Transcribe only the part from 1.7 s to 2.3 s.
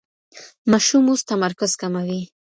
کوي.